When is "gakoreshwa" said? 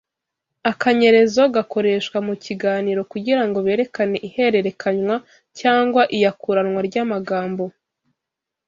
1.55-2.17